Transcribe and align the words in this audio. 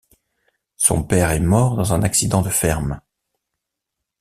Son 0.77 1.03
père 1.03 1.29
est 1.29 1.39
mort 1.39 1.75
dans 1.75 1.93
un 1.93 2.01
accident 2.01 2.41
de 2.41 2.49
ferme. 2.49 2.99